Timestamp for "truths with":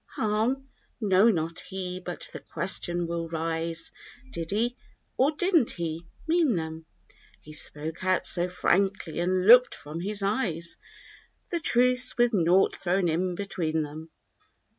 11.59-12.33